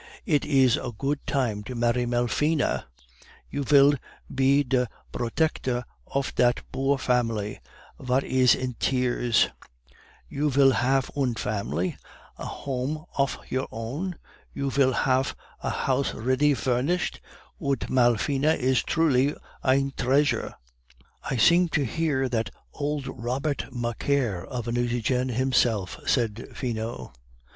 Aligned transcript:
'It 0.25 0.43
ees 0.47 0.77
a 0.77 0.91
goot 0.97 1.19
time 1.27 1.61
to 1.63 1.75
marry 1.75 2.07
Malfina; 2.07 2.85
you 3.51 3.61
vill 3.63 3.93
be 4.33 4.63
der 4.63 4.87
brodector 5.13 5.83
off 6.07 6.33
that 6.33 6.63
boor 6.71 6.97
family 6.97 7.59
vat 7.99 8.23
ess 8.25 8.55
in 8.55 8.73
tears; 8.79 9.49
you 10.27 10.49
vill 10.49 10.71
haf 10.71 11.11
ein 11.15 11.35
family, 11.35 11.95
a 12.39 12.45
home 12.45 13.05
off 13.19 13.37
your 13.47 13.67
own; 13.71 14.15
you 14.55 14.71
vill 14.71 14.91
haf 14.91 15.35
a 15.61 15.69
house 15.69 16.15
ready 16.15 16.53
vurnished, 16.55 17.21
und 17.59 17.87
Malfina 17.87 18.55
is 18.55 18.81
truly 18.81 19.35
ein 19.61 19.91
dreashure.'" 19.95 20.55
"I 21.29 21.37
seem 21.37 21.69
to 21.77 21.85
hear 21.85 22.27
that 22.27 22.49
old 22.73 23.05
Robert 23.05 23.67
Macaire 23.71 24.47
of 24.47 24.67
a 24.67 24.71
Nucingen 24.71 25.29
himself," 25.29 25.99
said 26.07 26.47
Finot. 26.55 27.11